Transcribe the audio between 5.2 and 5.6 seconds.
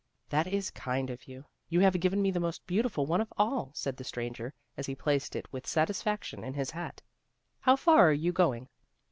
it